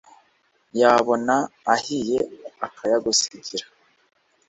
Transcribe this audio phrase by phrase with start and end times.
[0.79, 1.35] yabona
[1.73, 2.19] ahiye
[2.65, 3.65] akayagusigira